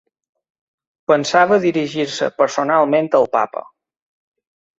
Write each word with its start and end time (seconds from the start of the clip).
pensava 1.11 1.59
dirigir-se 1.65 2.31
personalment 2.41 3.11
al 3.21 3.29
papa. 3.37 3.65